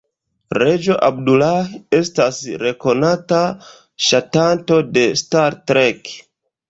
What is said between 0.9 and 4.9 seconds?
Abdullah estas rekonata ŝatanto